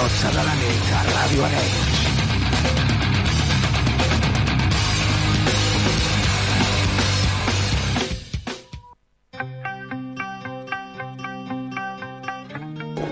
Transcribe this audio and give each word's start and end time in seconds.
11 0.00 0.26
a 0.26 0.30
12 0.30 0.36
de 0.38 0.44
la 0.44 0.54
nit 0.54 0.92
a 0.96 1.00
Ràdio 1.12 1.44
Arenys. 1.44 2.00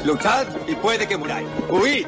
Luchad 0.05 0.47
y 0.66 0.74
puede 0.77 1.06
que 1.06 1.16
muráis. 1.19 1.48
Huid 1.69 2.06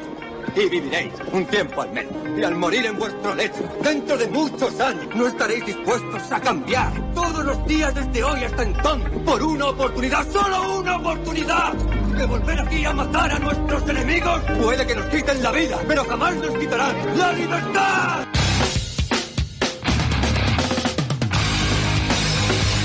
y 0.55 0.69
viviréis 0.69 1.13
un 1.31 1.45
tiempo 1.45 1.81
al 1.83 1.91
menos. 1.91 2.13
Y 2.37 2.43
al 2.43 2.55
morir 2.55 2.85
en 2.87 2.97
vuestro 2.97 3.35
lecho, 3.35 3.63
dentro 3.83 4.17
de 4.17 4.27
muchos 4.29 4.79
años, 4.79 5.07
no 5.15 5.27
estaréis 5.27 5.63
dispuestos 5.65 6.31
a 6.31 6.39
cambiar 6.39 6.91
todos 7.13 7.45
los 7.45 7.65
días 7.67 7.93
desde 7.93 8.23
hoy 8.23 8.43
hasta 8.43 8.63
entonces 8.63 9.19
por 9.25 9.43
una 9.43 9.67
oportunidad, 9.67 10.25
solo 10.31 10.79
una 10.79 10.97
oportunidad 10.97 11.73
de 12.17 12.25
volver 12.25 12.59
aquí 12.59 12.85
a 12.85 12.93
matar 12.93 13.31
a 13.31 13.39
nuestros 13.39 13.89
enemigos. 13.89 14.41
Puede 14.61 14.85
que 14.85 14.95
nos 14.95 15.05
quiten 15.05 15.43
la 15.43 15.51
vida, 15.51 15.79
pero 15.87 16.03
jamás 16.05 16.35
nos 16.35 16.57
quitarán 16.57 16.95
la 17.17 17.31
libertad. 17.33 18.25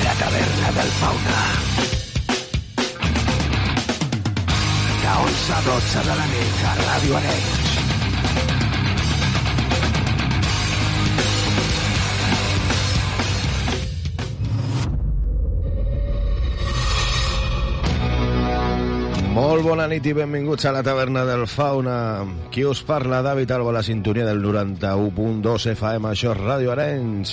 La 0.04 0.12
taverna 0.22 0.68
del 0.78 0.90
fauna. 1.00 1.40
De 5.02 5.08
11 5.28 5.52
a 5.52 5.60
12 5.62 5.98
de 5.98 6.16
la 6.16 6.26
nit 6.26 6.64
a 6.64 6.74
Ràdio. 6.86 7.65
Molt 19.56 19.70
bona 19.70 19.86
nit 19.88 20.04
i 20.04 20.12
benvinguts 20.12 20.66
a 20.68 20.70
la 20.76 20.82
taverna 20.84 21.22
del 21.24 21.46
Fauna. 21.48 22.26
Qui 22.52 22.66
us 22.68 22.82
parla, 22.84 23.22
David 23.24 23.54
Alba, 23.56 23.72
la 23.72 23.80
sintonia 23.82 24.26
del 24.26 24.42
91.2 24.44 25.64
FM, 25.70 26.10
això 26.10 26.34
és 26.34 26.42
Ràdio 26.42 26.74
Arenys. 26.74 27.32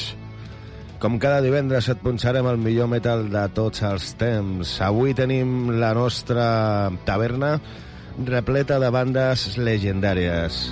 Com 1.03 1.19
cada 1.19 1.41
divendres 1.44 1.91
et 1.91 1.99
punxarem 1.99 2.47
el 2.47 2.61
millor 2.63 2.88
metal 2.88 3.27
de 3.27 3.44
tots 3.51 3.83
els 3.83 4.13
temps. 4.16 4.71
Avui 4.88 5.11
tenim 5.19 5.73
la 5.83 5.91
nostra 5.99 6.47
taverna 7.03 7.57
repleta 8.23 8.79
de 8.79 8.95
bandes 8.95 9.57
legendàries. 9.59 10.63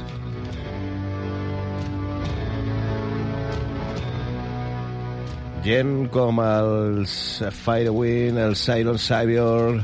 Gent 5.67 5.97
com 6.15 6.45
els 6.47 7.23
Firewind, 7.65 8.39
el 8.39 8.55
Siren 8.55 9.09
Savior, 9.11 9.83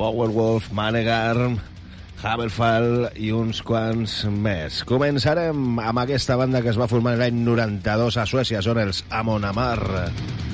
Powerwolf, 0.00 0.70
Manegarm, 0.72 1.58
Haberfall 2.24 3.10
i 3.20 3.28
uns 3.36 3.60
quants 3.60 4.14
més. 4.32 4.80
Començarem 4.88 5.76
amb 5.84 6.00
aquesta 6.00 6.38
banda 6.40 6.64
que 6.64 6.72
es 6.72 6.80
va 6.80 6.88
formar 6.88 7.18
l'any 7.20 7.42
92 7.44 8.16
a 8.16 8.24
Suècia, 8.32 8.64
són 8.64 8.80
els 8.80 9.04
Amon 9.20 9.44
Amar. 9.44 9.76
Seat 9.80 10.49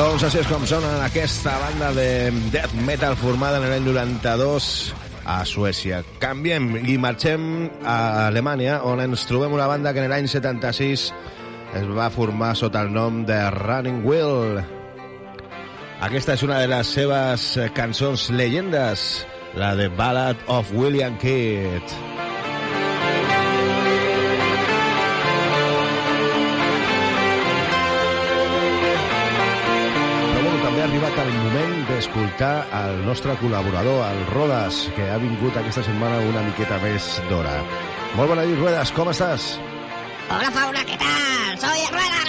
Doncs 0.00 0.22
així 0.24 0.38
és 0.40 0.46
com 0.48 0.62
sona 0.64 0.90
aquesta 1.04 1.52
banda 1.60 1.90
de 1.92 2.30
death 2.54 2.72
metal 2.86 3.12
formada 3.20 3.58
en 3.58 3.66
l'any 3.68 3.84
92 3.84 4.68
a 5.28 5.34
Suècia. 5.44 5.98
Canviem 6.22 6.70
i 6.88 6.94
marxem 6.96 7.42
a 7.84 7.98
Alemanya, 8.30 8.78
on 8.88 9.02
ens 9.04 9.26
trobem 9.28 9.52
una 9.52 9.68
banda 9.68 9.92
que 9.92 10.00
en 10.00 10.08
l'any 10.08 10.30
76 10.32 11.04
es 11.82 11.90
va 11.98 12.08
formar 12.14 12.54
sota 12.56 12.80
el 12.80 12.94
nom 12.96 13.26
de 13.28 13.42
Running 13.58 14.00
Wheel. 14.06 14.62
Aquesta 16.08 16.38
és 16.38 16.46
una 16.48 16.62
de 16.62 16.70
les 16.72 16.94
seves 16.96 17.50
cançons 17.76 18.30
llegendes, 18.32 19.26
la 19.52 19.74
de 19.76 19.92
Ballad 20.00 20.48
of 20.48 20.72
William 20.72 21.20
Kidd. 21.20 22.09
Moment 32.00 32.32
d'escoltar 32.40 32.66
el 32.72 33.04
nostre 33.04 33.34
col·laborador, 33.40 34.00
el 34.08 34.26
Rodas, 34.32 34.88
que 34.96 35.10
ha 35.10 35.18
vingut 35.18 35.56
aquesta 35.56 35.82
setmana 35.82 36.20
una 36.24 36.42
miqueta 36.42 36.78
més 36.80 37.20
d'hora. 37.28 37.62
Molt 38.16 38.28
bona 38.30 38.44
nit, 38.44 38.58
Ruedas, 38.58 38.90
¿cómo 38.92 39.10
estás? 39.10 39.58
Hola, 40.30 40.50
Fauna, 40.50 40.84
¿qué 40.84 40.96
tal? 40.96 41.58
Soy 41.58 41.78
Ruedas. 41.90 42.26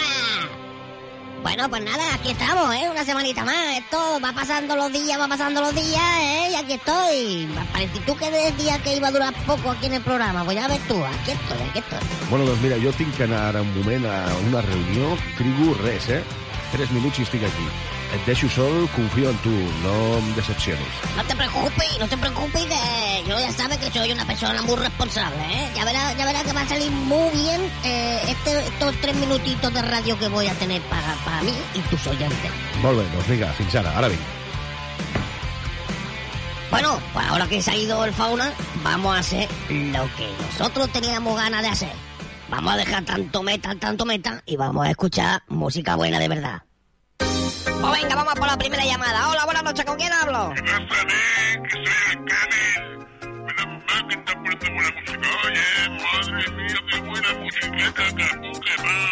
Bueno, 1.41 1.69
pues 1.69 1.83
nada, 1.83 2.13
aquí 2.13 2.31
estamos, 2.31 2.75
¿eh? 2.75 2.89
Una 2.91 3.03
semanita 3.03 3.43
más. 3.45 3.77
Esto 3.77 4.19
va 4.23 4.31
pasando 4.33 4.75
los 4.75 4.91
días, 4.91 5.19
va 5.19 5.27
pasando 5.27 5.61
los 5.61 5.73
días, 5.73 6.19
¿eh? 6.19 6.49
Y 6.51 6.55
aquí 6.55 6.73
estoy. 6.73 7.49
Parece 7.71 7.99
tú 8.05 8.15
que 8.15 8.29
decías 8.29 8.79
que 8.81 8.97
iba 8.97 9.07
a 9.07 9.11
durar 9.11 9.33
poco 9.45 9.71
aquí 9.71 9.87
en 9.87 9.93
el 9.93 10.01
programa. 10.01 10.43
Pues 10.43 10.57
ya 10.57 10.67
ves 10.67 10.85
tú, 10.87 11.03
aquí 11.03 11.31
estoy, 11.31 11.57
aquí 11.69 11.79
estoy. 11.79 11.99
Bueno, 12.29 12.45
doncs 12.45 12.61
mira, 12.61 12.75
jo 12.83 12.91
tinc 12.91 13.15
que 13.15 13.23
anar 13.23 13.55
un 13.55 13.71
moment 13.77 14.05
a 14.05 14.27
una 14.49 14.61
reunió, 14.61 15.17
trigo 15.37 15.73
res, 15.81 16.09
eh? 16.09 16.23
Tres 16.71 16.91
minuts 16.91 17.19
i 17.19 17.23
estic 17.23 17.43
aquí. 17.43 18.00
Deixo 18.25 18.47
sol, 18.49 18.89
confío 18.95 19.31
en 19.31 19.37
tu, 19.37 19.49
no 19.49 20.17
em 20.19 20.33
decepciones. 20.35 20.85
No 21.15 21.23
te 21.23 21.35
preocupes, 21.35 21.97
no 21.99 22.07
te 22.07 22.17
preocupes, 22.17 22.65
que 22.65 23.23
yo 23.27 23.39
ya 23.39 23.51
sabes 23.51 23.77
que 23.77 23.89
soy 23.89 24.11
una 24.11 24.25
persona 24.25 24.61
muy 24.61 24.75
responsable, 24.75 25.41
¿eh? 25.49 25.71
Ya 25.75 25.85
verás, 25.85 26.17
ya 26.17 26.25
verás 26.25 26.43
que 26.43 26.53
va 26.53 26.61
a 26.61 26.67
salir 26.67 26.91
muy 26.91 27.29
bien 27.31 27.61
eh, 27.83 28.19
este, 28.27 28.59
estos 28.67 28.95
tres 29.01 29.15
minutitos 29.15 29.73
de 29.73 29.81
radio 29.81 30.19
que 30.19 30.27
voy 30.27 30.47
a 30.47 30.53
tener 30.53 30.81
para, 30.83 31.15
para 31.25 31.41
mí 31.41 31.53
y 31.73 31.79
tus 31.89 32.05
oyentes. 32.05 32.51
Molt 32.83 32.99
bé, 32.99 33.05
doncs 33.15 33.27
vinga, 33.27 33.53
fins 33.53 33.75
ara, 33.75 33.97
ara 33.97 34.07
vinc. 34.07 34.21
Bueno, 36.69 36.99
pues 37.13 37.27
ahora 37.27 37.47
que 37.47 37.61
se 37.61 37.71
ha 37.71 37.75
ido 37.75 38.05
el 38.05 38.13
fauna, 38.13 38.53
vamos 38.83 39.15
a 39.15 39.19
hacer 39.19 39.49
lo 39.69 40.03
que 40.15 40.29
nosotros 40.47 40.89
teníamos 40.91 41.37
ganas 41.37 41.63
de 41.63 41.69
hacer. 41.69 41.93
Vamos 42.49 42.73
a 42.73 42.77
dejar 42.77 43.03
tanto 43.03 43.41
metal, 43.41 43.79
tanto 43.79 44.05
metal 44.05 44.41
y 44.45 44.57
vamos 44.57 44.85
a 44.85 44.91
escuchar 44.91 45.43
música 45.47 45.95
buena 45.95 46.19
de 46.19 46.27
verdad. 46.27 46.61
Pues 47.81 48.01
venga, 48.01 48.15
vamos 48.15 48.33
por 48.35 48.47
la 48.47 48.57
primera 48.57 48.85
llamada. 48.85 49.29
Hola, 49.29 49.45
buenas 49.45 49.63
noches, 49.63 49.85
¿con 49.85 49.97
quién 49.97 50.13
hablo? 50.13 50.53
soy. 50.57 50.71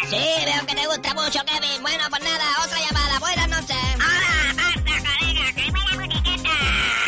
Sí, 0.08 0.26
veo 0.44 0.66
que 0.66 0.74
te 0.74 0.86
gusta 0.86 1.14
mucho, 1.14 1.40
Kevin. 1.46 1.82
Bueno, 1.82 2.04
pues 2.10 2.22
nada, 2.22 2.44
otra 2.64 2.78
llamada. 2.78 3.18
Buenas 3.20 3.48
noches. 3.48 3.76
Hola, 3.94 4.54
basta, 4.56 4.92
colega, 5.06 5.52
que 5.54 5.70
buena 5.70 5.94
musiqueta. 5.96 6.54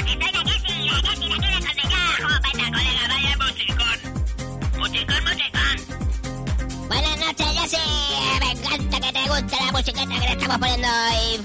Que 0.05 0.13
soy 0.13 0.33
la 0.33 0.41
Jessie, 0.51 0.91
la 0.91 0.97
Jessie 1.09 1.29
de 1.29 1.35
aquí 1.35 1.49
de 1.51 1.61
Cornellá. 1.67 2.03
Jopeta, 2.23 2.65
colega, 2.71 3.05
vaya. 3.09 3.33
Musicón, 4.79 5.25
musicón. 5.25 5.73
Buenas 6.89 7.17
noches, 7.19 7.47
Jessie. 7.61 8.39
Me 8.41 8.51
encanta 8.53 8.97
que 9.01 9.13
te 9.13 9.23
guste 9.29 9.57
la 9.65 9.73
musiqueta 9.73 10.07
que 10.07 10.19
le 10.21 10.33
estamos 10.33 10.59
poniendo 10.59 10.89
hoy. 10.89 11.39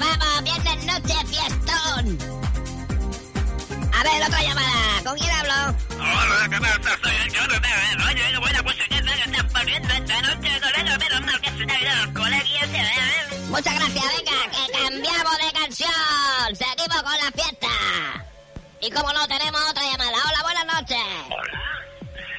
Y 18.88 18.92
como 18.92 19.12
no, 19.12 19.28
tenemos 19.28 19.62
otra 19.70 19.84
llamada. 19.84 20.12
Hola, 20.30 20.44
buenas 20.44 20.66
noches. 20.66 20.98
Hola, 21.30 21.62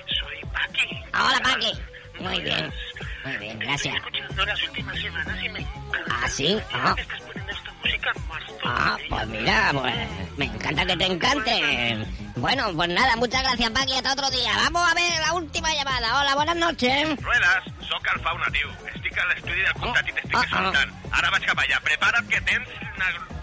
soy 0.07 0.51
Paqui. 0.51 1.03
Hola, 1.13 1.41
Paqui. 1.43 1.73
Muy 2.21 2.41
bien. 2.41 2.73
Muy 3.25 3.37
bien, 3.37 3.59
gracias. 3.59 3.95
escuchando 3.95 4.47
las 4.47 4.63
últimas 4.63 4.99
semanas 4.99 5.45
y 5.45 5.49
me 5.51 5.61
encanta. 5.61 5.99
¿Ah, 6.11 6.29
sí? 6.29 6.59
Ah, 6.73 6.95
Estás 6.97 7.21
poniendo 7.21 7.53
esta 7.53 7.73
música 7.83 8.13
más 8.29 8.43
ah, 8.65 8.97
pues 9.11 9.27
mira, 9.27 9.71
pues 9.75 9.95
me 10.39 10.45
encanta 10.47 10.87
que 10.87 10.97
te 10.97 11.05
encante. 11.07 12.07
Bueno, 12.37 12.71
pues 12.75 12.89
nada, 12.89 13.17
muchas 13.17 13.43
gracias, 13.43 13.71
Paqui. 13.71 13.93
Hasta 13.93 14.13
otro 14.15 14.31
día. 14.31 14.53
Vamos 14.57 14.91
a 14.91 14.95
ver 14.95 15.21
la 15.21 15.33
última 15.35 15.75
llamada. 15.75 16.21
Hola, 16.21 16.35
buenas 16.35 16.57
noches. 16.57 17.23
Ruedas, 17.23 17.65
soc 17.87 18.07
el 18.15 18.21
fauna, 18.23 18.47
tio. 18.53 18.69
Estic 18.95 19.19
a 19.19 19.27
l'estudi 19.27 19.61
del 19.61 19.75
comtat 19.75 20.09
i 20.09 20.13
t'estic 20.17 20.35
Ah, 20.35 20.41
ah. 20.41 20.45
escoltant. 20.49 20.95
Ara 21.13 21.31
vaig 21.31 21.45
cap 21.45 21.59
allà. 21.61 21.81
Prepara't 21.85 22.29
que 22.33 22.41
tens 22.41 22.69
una... 22.97 23.38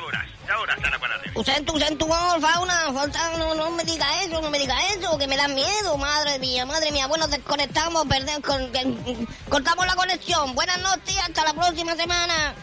Veuràs, 0.00 0.28
ja 0.48 0.54
veuràs 0.58 0.84
ara 0.84 0.98
quan 0.98 1.10
arribi. 1.12 1.32
Ho 1.34 1.44
sento, 1.44 1.72
ho 1.74 1.78
sento 1.78 2.06
molt, 2.06 2.40
fauna. 2.42 2.92
Falta- 2.92 3.30
No, 3.38 3.70
me 3.70 3.84
diga 3.84 4.06
eso, 4.22 4.40
no 4.40 4.50
me 4.50 4.58
diga 4.58 4.76
eso, 4.94 5.16
que 5.18 5.26
me 5.26 5.36
da 5.36 5.48
miedo. 5.48 5.96
Madre 5.98 6.38
mía, 6.38 6.66
madre 6.66 6.90
mía. 6.92 7.06
Bueno, 7.06 7.26
desconectamos, 7.28 8.04
con- 8.42 9.28
cortamos 9.48 9.86
la 9.86 9.94
conexión. 9.94 10.54
Buenas 10.54 10.80
noches, 10.82 11.16
hasta 11.22 11.44
la 11.44 11.54
próxima 11.54 11.94
semana. 11.96 12.54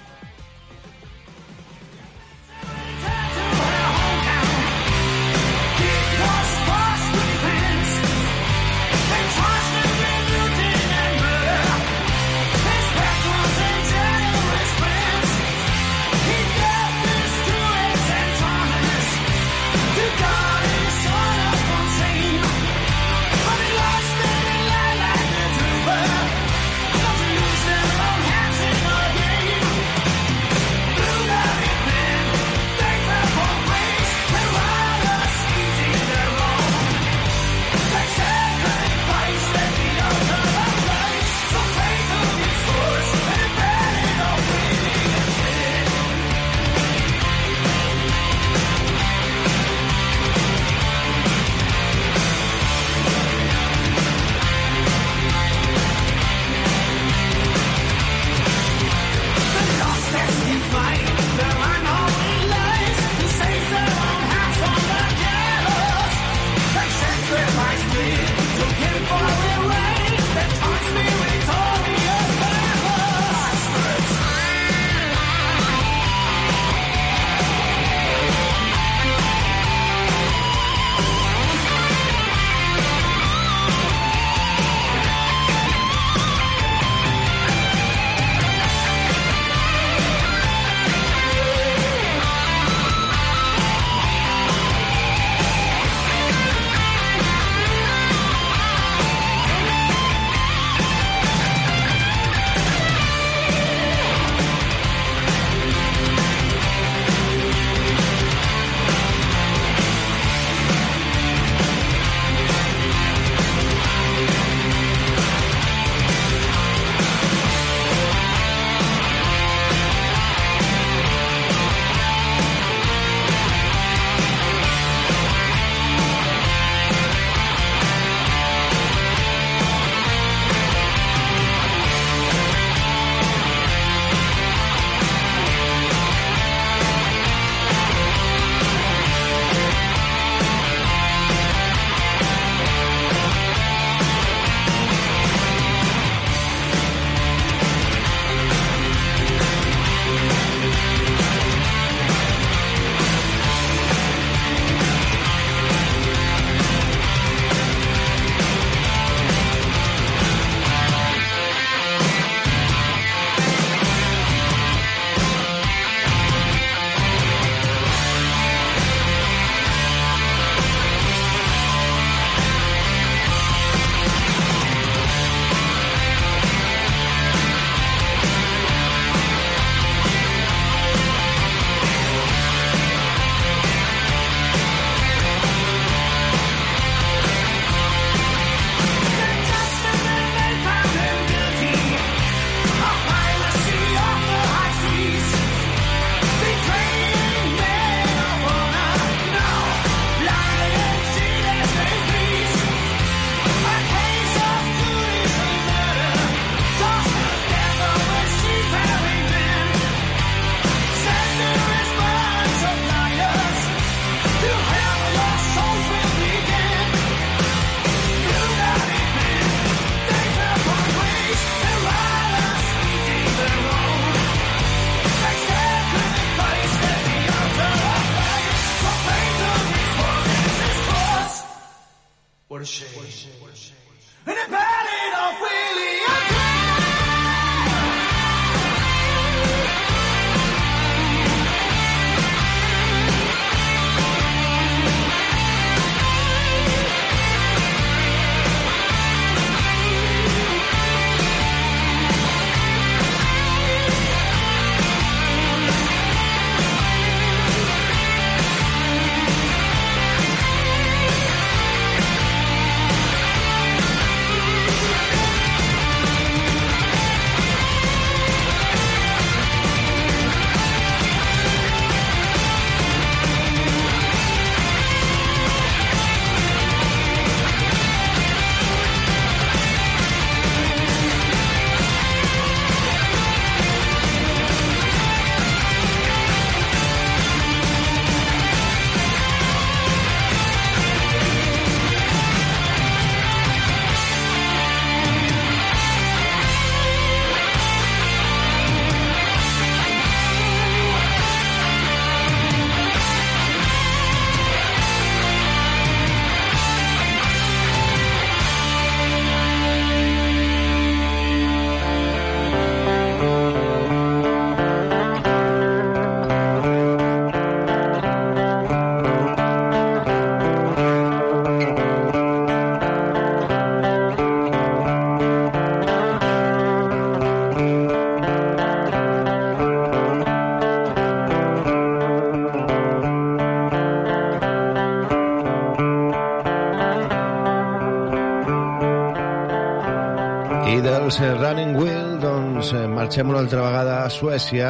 Running 341.51 341.75
Wheel, 341.75 342.11
doncs, 342.23 342.69
eh, 342.71 342.87
marxem 342.87 343.27
una 343.27 343.41
altra 343.41 343.59
vegada 343.59 344.05
a 344.05 344.09
Suècia, 344.09 344.69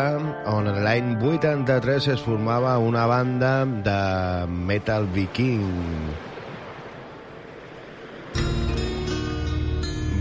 on 0.50 0.66
l'any 0.82 1.12
83 1.22 2.08
es 2.16 2.24
formava 2.26 2.72
una 2.82 3.04
banda 3.06 3.52
de 3.86 4.48
metal 4.50 5.06
viking. 5.14 5.62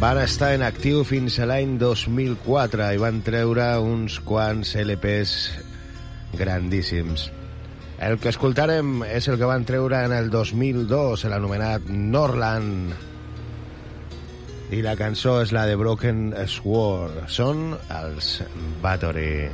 Van 0.05 0.21
estar 0.21 0.53
en 0.53 0.69
actiu 0.69 1.01
fins 1.09 1.41
a 1.41 1.49
l'any 1.49 1.79
2004 1.81 2.93
i 2.93 3.01
van 3.09 3.25
treure 3.25 3.73
uns 3.81 4.21
quants 4.21 4.77
LPs 4.85 5.37
grandíssims. 6.37 7.31
El 7.97 8.21
que 8.21 8.37
escoltarem 8.37 8.99
és 9.09 9.33
el 9.33 9.41
que 9.41 9.49
van 9.49 9.65
treure 9.65 10.05
en 10.05 10.13
el 10.13 10.29
2002, 10.29 11.25
l'anomenat 11.25 11.89
Norland. 11.89 13.09
I 14.71 14.85
la 14.87 14.93
cançó 14.95 15.41
és 15.43 15.51
la 15.51 15.65
de 15.67 15.75
Broken 15.75 16.29
Sword. 16.47 17.25
Són 17.27 17.73
els 17.91 18.37
Battery. 18.85 19.51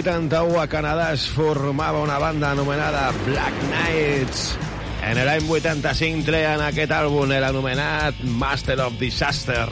81 0.00 0.56
a 0.56 0.66
Canadà 0.66 1.10
es 1.12 1.26
formava 1.28 2.00
una 2.00 2.16
banda 2.18 2.52
anomenada 2.52 3.10
Black 3.26 3.56
Knights. 3.66 4.54
En 5.04 5.18
l'any 5.26 5.44
85 5.44 6.24
treien 6.24 6.62
aquest 6.64 6.94
àlbum, 6.96 7.34
anomenat 7.36 8.22
Master 8.40 8.78
of 8.86 8.96
Disaster. 9.00 9.66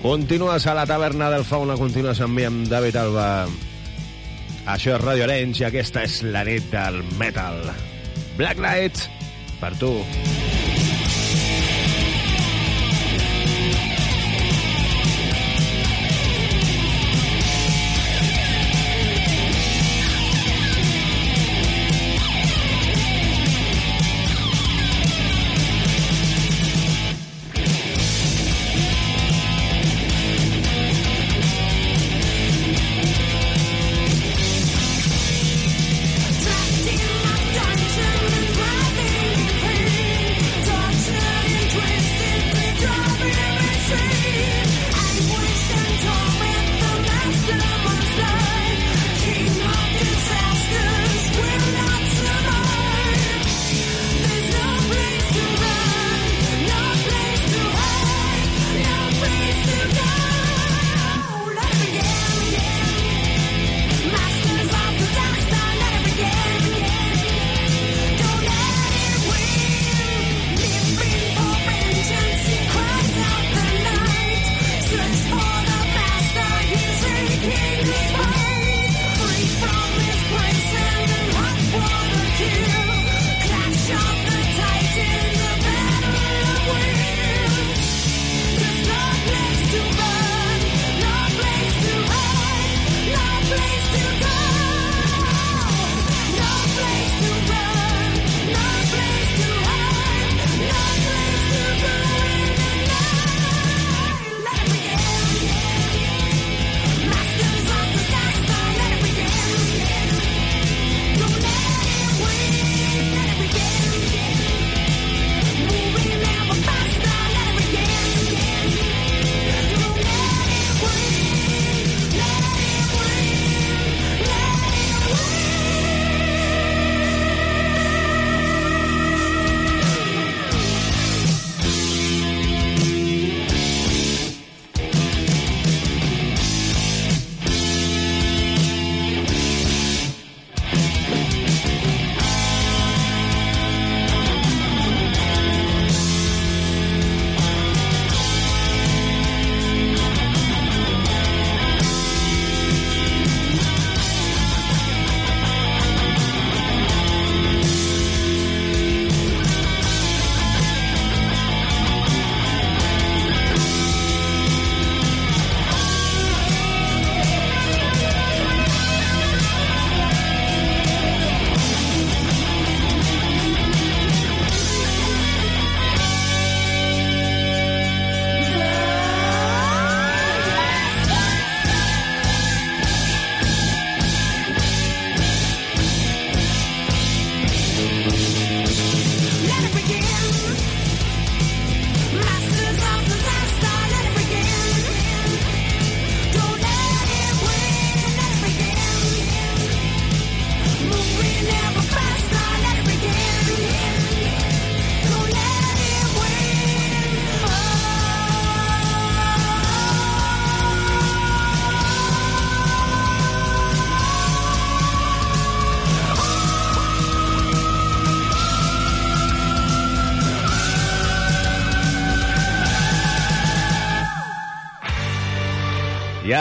Continues 0.00 0.66
a 0.66 0.76
la 0.78 0.86
taverna 0.88 1.28
del 1.32 1.44
Fauna, 1.44 1.76
continues 1.76 2.22
amb 2.24 2.38
mi, 2.38 2.46
amb 2.48 2.70
David 2.72 2.96
Alba. 3.02 3.28
Això 4.64 4.96
és 4.96 5.04
Radio 5.04 5.28
Arenys 5.28 5.60
i 5.60 5.68
aquesta 5.68 6.06
és 6.06 6.22
la 6.24 6.46
nit 6.48 6.72
del 6.72 7.02
metal. 7.20 7.60
Black 8.40 8.56
Knights, 8.56 9.10
per 9.60 9.74
tu. 9.76 9.92
Trapped 10.00 10.35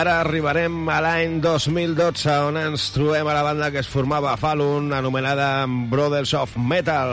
ara 0.06 0.20
arribarem 0.22 0.86
a 0.94 1.00
l'any 1.02 1.40
2012, 1.42 2.30
on 2.46 2.60
ens 2.62 2.92
trobem 2.94 3.26
a 3.26 3.34
la 3.34 3.42
banda 3.42 3.72
que 3.74 3.82
es 3.82 3.90
formava 3.90 4.36
a 4.36 4.38
Falun, 4.38 4.92
anomenada 4.94 5.66
Brothers 5.66 6.36
of 6.38 6.54
Metal. 6.62 7.10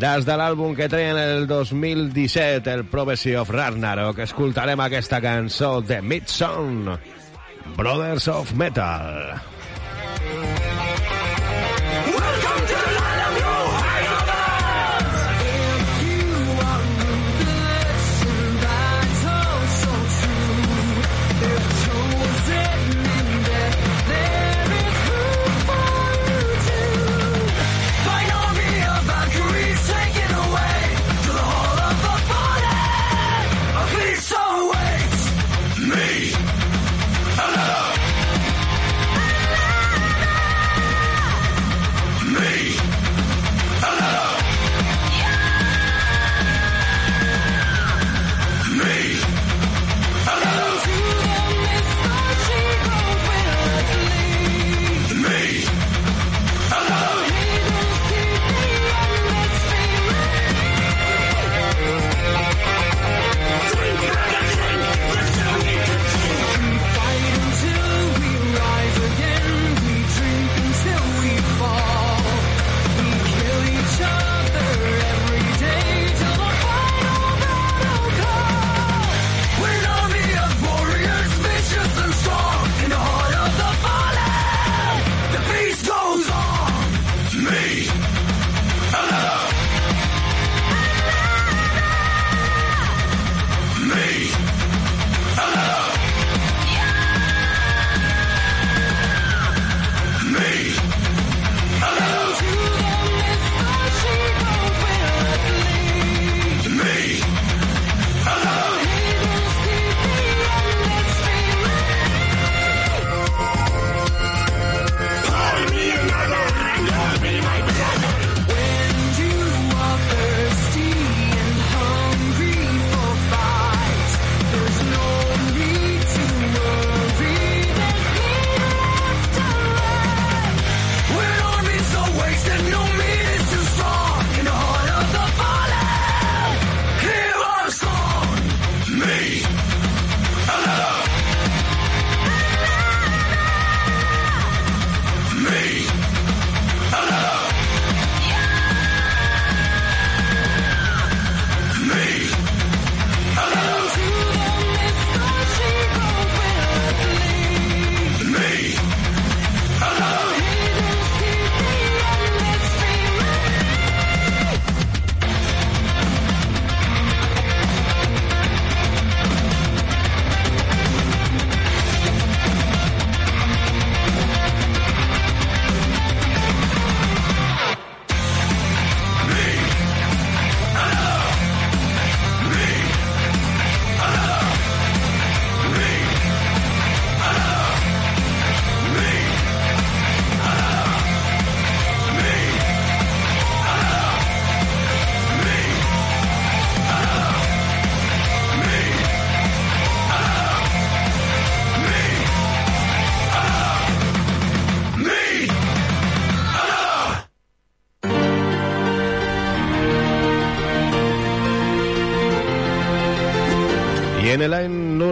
Des 0.00 0.24
de 0.24 0.38
l'àlbum 0.40 0.72
que 0.78 0.88
treien 0.88 1.20
el 1.20 1.44
2017, 1.50 2.72
el 2.72 2.86
Prophecy 2.88 3.36
of 3.36 3.52
Ragnarok, 3.52 4.24
escoltarem 4.24 4.80
aquesta 4.80 5.20
cançó 5.20 5.82
de 5.84 6.00
Midsong, 6.00 6.94
Brothers 7.76 8.30
of 8.32 8.54
Metal. 8.56 9.59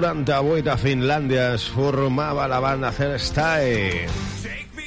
80 0.08 0.40
vuelta 0.40 0.76
Finlandia 0.78 1.58
formava 1.58 2.48
la 2.48 2.60
banda 2.60 2.88
Hairstyle. 2.88 4.08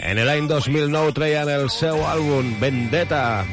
En 0.02 0.18
l'any 0.26 0.48
2009 0.50 1.14
treien 1.14 1.52
el 1.54 1.70
seu 1.70 2.02
àlbum 2.10 2.56
Vendetta. 2.62 3.46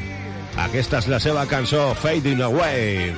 Aquesta 0.65 0.97
és 1.03 1.11
la 1.13 1.21
seva 1.21 1.45
cançó 1.45 1.91
Fading 2.01 2.41
Away. 2.41 3.13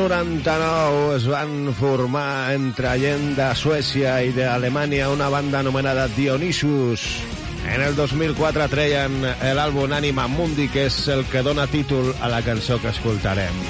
99 0.00 1.16
es 1.16 1.26
van 1.28 1.74
formar 1.76 2.54
entre 2.54 2.94
gent 3.02 3.34
de 3.36 3.50
Suècia 3.52 4.14
i 4.24 4.32
d'Alemanya 4.32 5.10
una 5.12 5.28
banda 5.28 5.60
anomenada 5.60 6.08
Dionysus. 6.16 7.04
En 7.68 7.84
el 7.84 7.94
2004 7.98 8.70
treien 8.72 9.20
l'àlbum 9.60 9.92
Anima 9.92 10.24
Mundi, 10.26 10.70
que 10.72 10.88
és 10.88 11.02
el 11.12 11.26
que 11.28 11.44
dona 11.44 11.68
títol 11.68 12.14
a 12.16 12.32
la 12.32 12.40
cançó 12.46 12.80
que 12.80 12.94
escoltarem. 12.94 13.64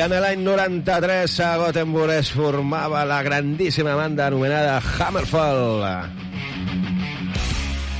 en 0.00 0.12
l'any 0.22 0.40
93 0.40 1.32
a 1.44 1.48
Gothenburg 1.60 2.12
es 2.14 2.30
formava 2.32 3.02
la 3.04 3.18
grandíssima 3.22 3.92
banda 3.98 4.28
anomenada 4.28 4.80
Hammerfall. 4.80 5.82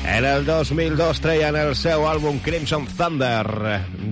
En 0.06 0.24
el 0.24 0.46
2002 0.46 1.20
treien 1.20 1.58
el 1.60 1.74
seu 1.76 2.06
àlbum 2.08 2.40
Crimson 2.40 2.86
Thunder, 2.96 3.44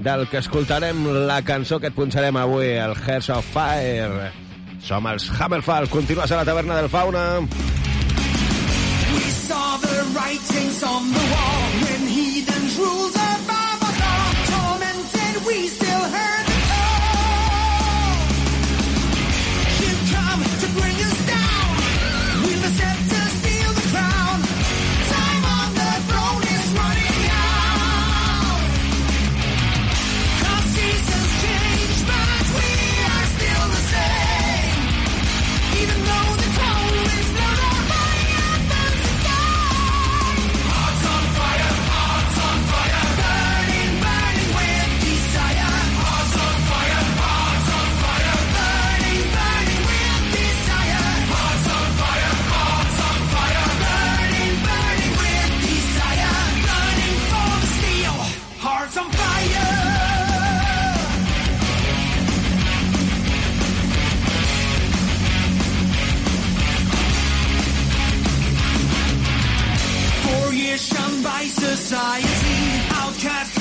del 0.05 0.27
que 0.29 0.43
escoltarem 0.43 1.07
la 1.31 1.41
cançó 1.43 1.81
que 1.81 1.89
et 1.89 1.97
punxarem 1.97 2.37
avui, 2.37 2.75
el 2.77 2.93
Hearts 2.93 3.31
of 3.33 3.49
Fire. 3.55 4.33
Som 4.85 5.09
els 5.09 5.31
Hammerfall, 5.39 5.89
continues 5.89 6.33
a 6.33 6.43
la 6.43 6.45
taverna 6.45 6.77
del 6.77 6.91
Fauna. 6.93 7.25
We 9.15 9.31
saw 9.49 9.79
the 9.81 10.05
writings 10.13 10.83
on 10.83 11.13
the 11.13 11.25
wall 11.33 11.63
when 11.87 12.07
heathens 12.07 12.79
ruled 12.79 13.18
by 71.23 71.45
society, 71.47 72.89
outcast. 72.95 73.58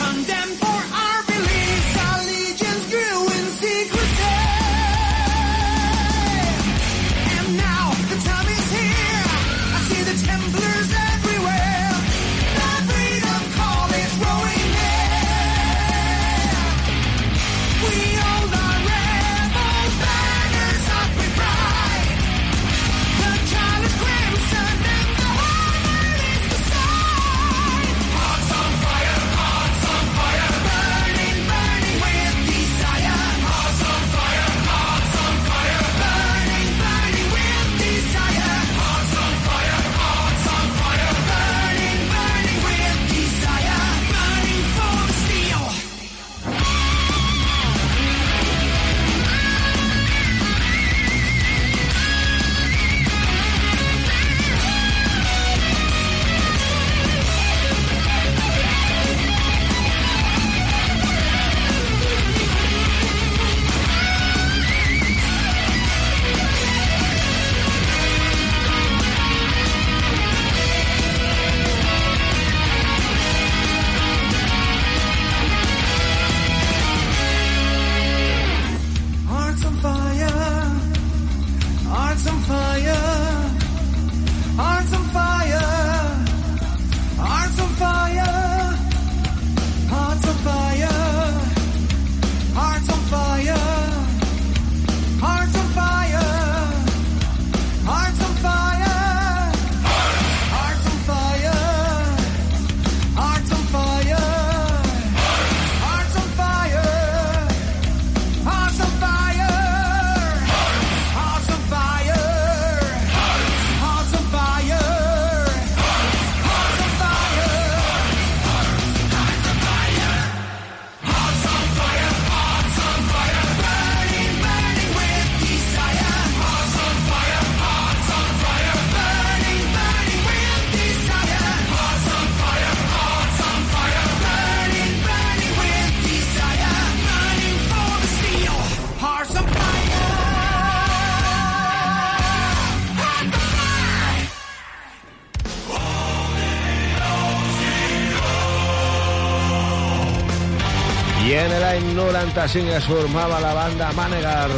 1995 152.18 152.78
es 152.78 152.86
formava 152.86 153.40
la 153.40 153.54
banda 153.54 153.92
Manegar. 153.94 154.50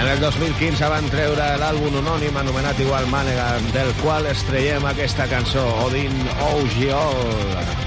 En 0.00 0.08
el 0.08 0.20
2015 0.20 0.88
van 0.88 1.10
treure 1.12 1.48
l'àlbum 1.60 1.98
anònim 2.00 2.38
anomenat 2.40 2.80
igual 2.80 3.04
Manegar, 3.12 3.60
del 3.74 3.92
qual 4.00 4.30
estrellem 4.32 4.88
aquesta 4.88 5.28
cançó, 5.28 5.66
Odin 5.84 6.16
Ogiol. 6.54 7.79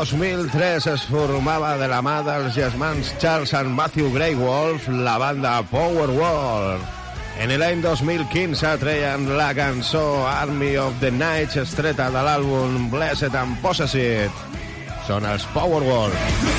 2003 0.00 0.86
es 0.94 1.02
formava 1.04 1.74
de 1.76 1.84
la 1.90 1.98
mà 2.00 2.14
dels 2.24 2.54
germans 2.56 3.10
Charles 3.20 3.52
and 3.58 3.74
Matthew 3.76 4.08
Grey 4.14 4.32
Wolf 4.38 4.86
la 4.88 5.18
banda 5.20 5.58
Powerwall. 5.68 6.80
En 7.36 7.52
l'any 7.60 7.82
2015 7.84 8.72
treien 8.80 9.28
la 9.36 9.50
cançó 9.52 10.24
Army 10.24 10.72
of 10.80 10.96
the 11.04 11.12
Nights 11.12 11.60
estreta 11.66 12.08
de 12.08 12.24
l'àlbum 12.24 12.88
Blessed 12.88 13.36
and 13.36 13.60
Possessed. 13.60 14.32
Són 15.04 15.28
els 15.28 15.44
Powerwall. 15.52 16.16
Better 16.16 16.49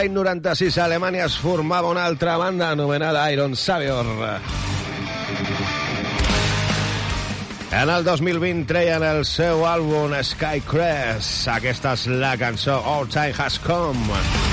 l'any 0.00 0.14
96 0.16 0.78
a 0.78 0.84
Alemanya 0.86 1.26
es 1.26 1.34
formava 1.36 1.90
una 1.92 2.06
altra 2.08 2.38
banda 2.40 2.70
anomenada 2.70 3.30
Iron 3.32 3.54
Savior. 3.54 4.06
En 7.70 7.90
el 7.90 8.04
2020 8.04 8.64
treien 8.70 9.04
el 9.04 9.26
seu 9.28 9.66
àlbum 9.68 10.16
Skycrest. 10.24 11.50
Aquesta 11.52 11.92
és 11.98 12.06
la 12.22 12.32
cançó 12.40 12.80
All 12.80 13.12
Time 13.12 13.36
Has 13.36 13.60
Come. 13.60 14.49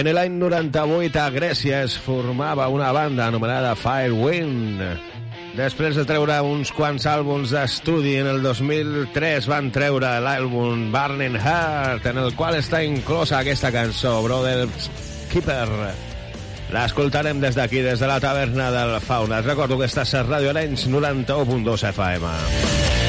En 0.00 0.08
l'any 0.16 0.36
98 0.40 1.18
a 1.20 1.30
Grècia 1.34 1.80
es 1.84 1.96
formava 2.00 2.68
una 2.72 2.88
banda 2.94 3.26
anomenada 3.28 3.74
Firewind. 3.76 4.80
Després 5.58 5.98
de 5.98 6.06
treure 6.08 6.38
uns 6.46 6.70
quants 6.72 7.04
àlbums 7.10 7.52
d'estudi, 7.52 8.14
en 8.22 8.30
el 8.30 8.40
2003 8.40 9.48
van 9.50 9.68
treure 9.74 10.14
l'àlbum 10.24 10.86
Burning 10.94 11.36
Heart, 11.36 12.06
en 12.14 12.22
el 12.22 12.32
qual 12.38 12.56
està 12.56 12.80
inclosa 12.86 13.42
aquesta 13.42 13.72
cançó, 13.74 14.14
Brothers 14.24 14.88
Keeper. 15.34 15.68
L'escoltarem 16.70 17.42
des 17.42 17.58
d'aquí, 17.58 17.82
des 17.84 18.00
de 18.00 18.08
la 18.08 18.20
taverna 18.22 18.70
del 18.72 18.96
Fauna. 19.04 19.42
Et 19.42 19.52
recordo 19.52 19.76
que 19.76 19.90
estàs 19.90 20.14
a 20.14 20.24
Radio 20.24 20.54
Arenys 20.54 20.86
91.2 20.88 21.88
FM. 21.90 22.99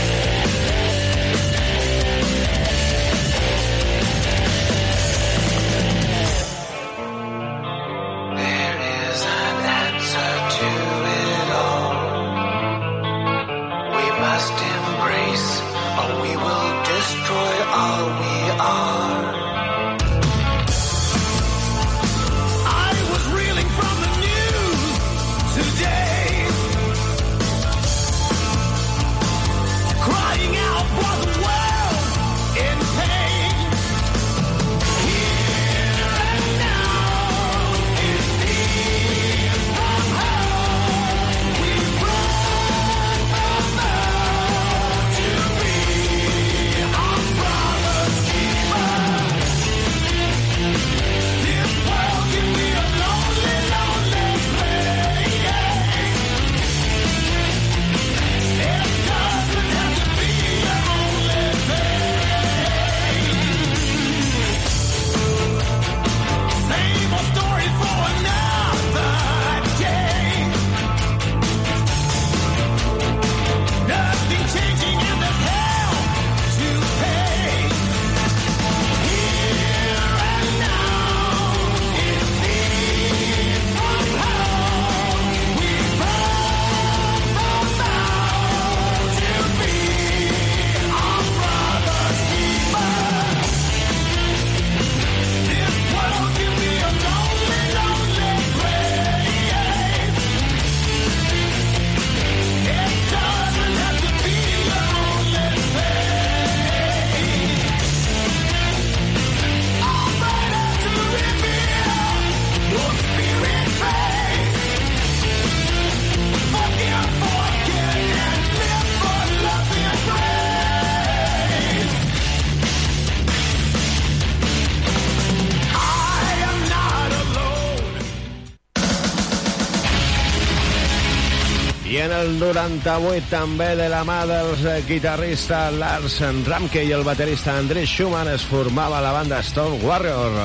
98 132.51 133.29
també 133.31 133.69
de 133.79 133.85
la 133.91 134.01
mà 134.03 134.21
dels 134.27 134.65
eh, 134.67 134.81
guitarristes 134.83 135.77
Lars 135.79 136.17
Ramke 136.47 136.83
i 136.83 136.91
el 136.91 137.05
baterista 137.07 137.55
Andrés 137.55 137.87
Schumann 137.87 138.27
es 138.33 138.43
formava 138.43 138.99
la 138.99 139.13
banda 139.15 139.39
Stone 139.39 139.79
Warrior. 139.85 140.35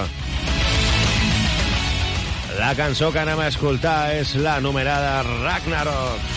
La 2.61 2.73
cançó 2.79 3.11
que 3.11 3.25
anem 3.25 3.43
a 3.43 3.51
escoltar 3.51 3.99
és 4.21 4.37
la 4.39 4.61
numerada 4.63 5.23
Ragnarok. 5.27 6.36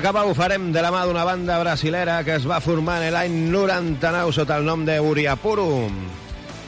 Acabar 0.00 0.24
ho 0.24 0.32
farem 0.32 0.70
de 0.72 0.80
la 0.80 0.88
mà 0.88 1.02
d'una 1.04 1.26
banda 1.28 1.58
brasilera 1.60 2.22
que 2.24 2.38
es 2.38 2.46
va 2.48 2.62
formar 2.64 3.02
en 3.04 3.10
l'any 3.12 3.34
99 3.52 4.32
sota 4.32 4.56
el 4.56 4.64
nom 4.64 4.86
de 4.88 4.94
Uriapuru. 4.96 5.66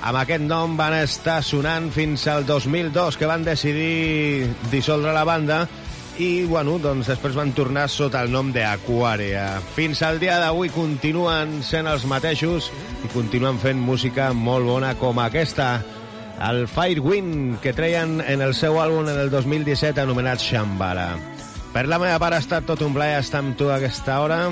Amb 0.05 0.19
aquest 0.21 0.45
nom 0.45 0.75
van 0.77 0.99
estar 0.99 1.39
sonant 1.41 1.89
fins 1.95 2.27
al 2.29 2.45
2002, 2.45 3.17
que 3.17 3.31
van 3.31 3.47
decidir 3.47 4.51
dissoldre 4.69 5.17
la 5.17 5.25
banda 5.25 5.63
i, 6.21 6.45
bueno, 6.45 6.77
doncs 6.77 7.09
després 7.09 7.39
van 7.39 7.55
tornar 7.57 7.87
sota 7.89 8.21
el 8.21 8.29
nom 8.35 8.53
d'Aquaria. 8.53 9.49
Fins 9.79 10.05
al 10.05 10.21
dia 10.21 10.37
d'avui 10.43 10.69
continuen 10.75 11.63
sent 11.65 11.89
els 11.89 12.05
mateixos 12.05 12.69
i 13.01 13.15
continuen 13.17 13.57
fent 13.65 13.81
música 13.81 14.35
molt 14.37 14.69
bona 14.69 14.93
com 15.01 15.25
aquesta, 15.25 15.79
el 16.53 16.67
Firewind, 16.69 17.63
que 17.65 17.73
treien 17.73 18.19
en 18.21 18.45
el 18.45 18.53
seu 18.53 18.77
àlbum 18.77 19.09
en 19.09 19.25
el 19.25 19.33
2017 19.33 20.05
anomenat 20.05 20.45
Shambhala. 20.45 21.32
Per 21.73 21.87
la 21.89 21.99
meva 21.99 22.19
part 22.21 22.37
ha 22.37 22.43
estat 22.43 22.67
tot 22.69 22.83
un 22.85 22.93
plaer 22.93 23.19
estar 23.23 23.41
amb 23.41 23.57
tu 23.57 23.71
a 23.71 23.79
aquesta 23.79 24.19
hora. 24.21 24.43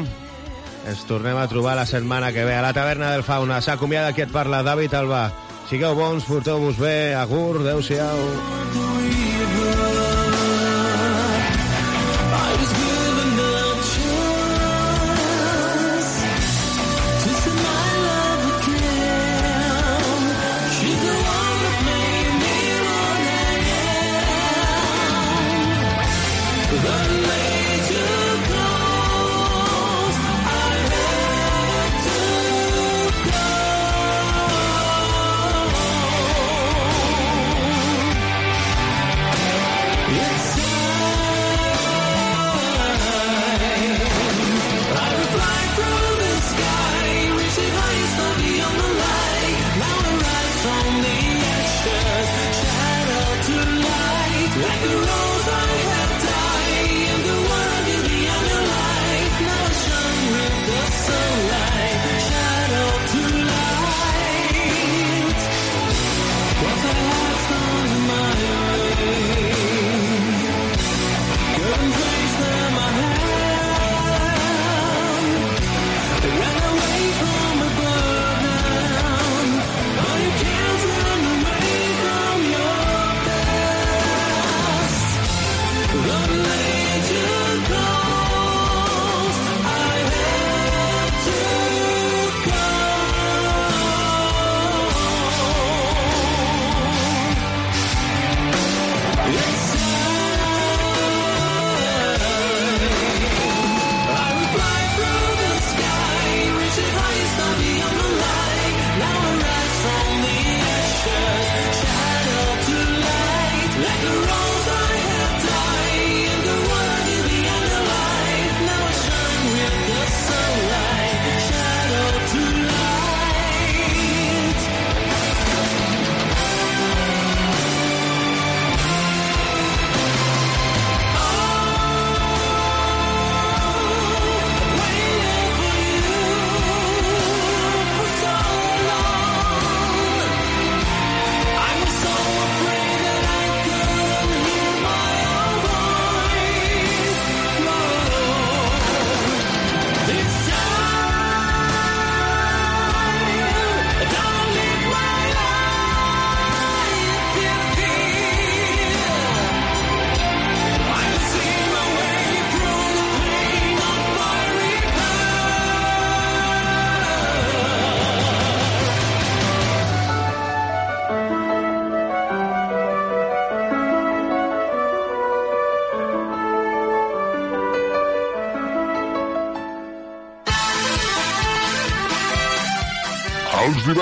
Ens 0.89 1.05
tornem 1.09 1.37
a 1.37 1.49
trobar 1.53 1.77
la 1.77 1.85
setmana 1.87 2.33
que 2.33 2.47
ve 2.49 2.57
a 2.57 2.65
la 2.65 2.73
taverna 2.73 3.13
del 3.13 3.27
Fauna. 3.27 3.61
S'acomiada 3.61 4.15
qui 4.17 4.25
et 4.25 4.33
parla, 4.33 4.65
David 4.65 4.97
Alba. 5.03 5.27
Sigueu 5.69 5.95
bons, 5.95 6.25
porteu-vos 6.25 6.81
bé, 6.81 7.15
agur, 7.15 7.61
adeu-siau. 7.61 8.25
Els 8.81 8.90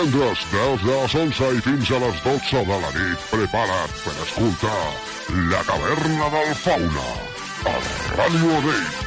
divendres, 0.06 0.38
des 0.52 0.76
de 0.84 0.92
les 0.92 1.14
11 1.14 1.56
i 1.56 1.60
fins 1.60 1.90
a 1.90 1.98
les 1.98 2.22
12 2.22 2.64
de 2.66 2.76
la 2.82 2.90
nit, 2.98 3.24
prepara't 3.30 3.96
per 4.04 4.14
escoltar 4.26 4.84
La 5.50 5.64
Taverna 5.66 6.30
del 6.36 6.54
Fauna, 6.62 7.10
a 7.66 7.76
Ràdio 8.14 8.62
Deix. 8.68 8.97